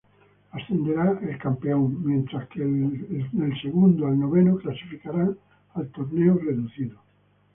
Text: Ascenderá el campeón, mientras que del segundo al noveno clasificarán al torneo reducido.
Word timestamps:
Ascenderá 0.51 1.11
el 1.21 1.37
campeón, 1.37 2.03
mientras 2.03 2.47
que 2.49 2.61
del 2.61 3.61
segundo 3.61 4.07
al 4.07 4.19
noveno 4.19 4.57
clasificarán 4.57 5.37
al 5.75 5.89
torneo 5.89 6.39
reducido. 6.39 6.97